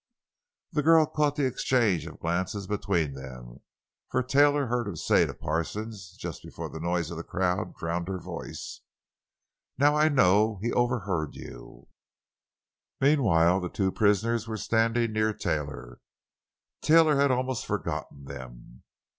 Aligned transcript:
The 0.71 0.81
girl 0.81 1.05
caught 1.05 1.35
the 1.35 1.45
exchange 1.45 2.07
of 2.07 2.19
glances 2.19 2.65
between 2.65 3.13
them, 3.13 3.59
for 4.09 4.23
Taylor 4.23 4.65
heard 4.65 4.87
her 4.87 4.95
say 4.95 5.27
to 5.27 5.33
Parsons, 5.35 6.15
just 6.17 6.41
before 6.41 6.69
the 6.71 6.79
noise 6.79 7.11
of 7.11 7.17
the 7.17 7.23
crowd 7.23 7.75
drowned 7.75 8.07
her 8.07 8.17
voice: 8.17 8.81
"Now 9.77 9.95
I 9.95 10.09
know 10.09 10.57
he 10.63 10.73
overheard 10.73 11.35
you!" 11.35 11.87
Meanwhile, 12.99 13.59
the 13.59 13.69
two 13.69 13.91
prisoners 13.91 14.47
were 14.47 14.57
standing 14.57 15.13
near 15.13 15.33
Taylor. 15.33 15.99
Taylor 16.81 17.17
had 17.17 17.29
almost 17.29 17.67
forgotten 17.67 18.23
them. 18.25 18.81